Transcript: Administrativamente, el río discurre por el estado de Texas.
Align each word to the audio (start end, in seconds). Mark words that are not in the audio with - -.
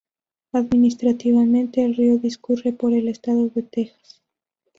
Administrativamente, 0.51 1.83
el 1.85 1.95
río 1.95 2.17
discurre 2.17 2.73
por 2.73 2.91
el 2.91 3.07
estado 3.07 3.49
de 3.49 3.61
Texas. 3.61 4.23